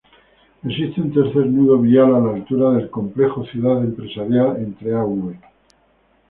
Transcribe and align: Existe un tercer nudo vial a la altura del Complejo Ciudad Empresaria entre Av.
Existe 0.65 0.99
un 0.99 1.13
tercer 1.13 1.45
nudo 1.45 1.77
vial 1.77 2.15
a 2.15 2.19
la 2.19 2.33
altura 2.33 2.71
del 2.71 2.89
Complejo 2.89 3.45
Ciudad 3.45 3.83
Empresaria 3.83 4.47
entre 4.57 4.95
Av. 4.95 5.35